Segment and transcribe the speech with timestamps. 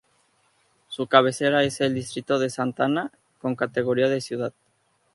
[0.87, 4.51] Su cabecera es el distrito de Santa Ana, con categoría de ciudad.